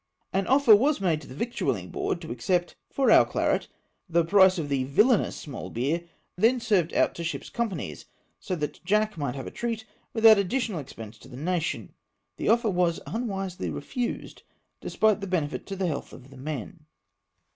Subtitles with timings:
[0.33, 3.67] An offer was made to the VictuaUing Board to accept, for our claret,
[4.09, 8.07] the price of the villanous small beer then served out to ships' companies,
[8.39, 11.93] so that Jack might have a treat without additional expense to the nation.
[12.37, 14.41] The ofier was unwisely refused,
[14.79, 16.87] despite the benefit to the health of the men.